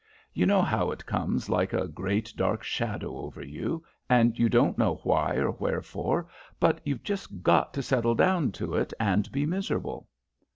[0.33, 4.75] You know how it comes like a great dark shadow over you, and you don't
[4.75, 6.27] know why or wherefore,
[6.59, 10.07] but you've just got to settle down to it and be miserable."